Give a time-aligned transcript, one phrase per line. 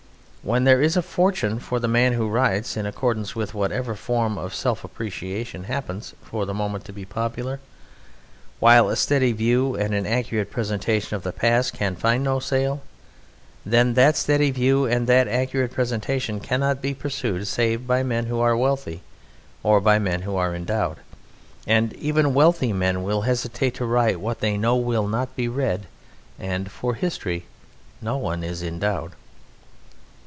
[0.43, 4.39] When there is a fortune for the man who writes in accordance with whatever form
[4.39, 7.59] of self appreciation happens for the moment to be popular,
[8.59, 12.81] while a steady view and an accurate presentation of the past can find no sale,
[13.63, 18.39] then that steady view and that accurate presentation cannot be pursued save by men who
[18.39, 19.03] are wealthy,
[19.61, 20.97] or by men who are endowed,
[21.67, 25.85] but even wealthy men will hesitate to write what they know will not be read,
[26.39, 27.45] and for history
[28.01, 29.11] no one is endowed.